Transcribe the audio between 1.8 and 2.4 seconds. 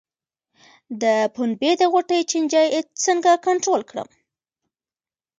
غوټې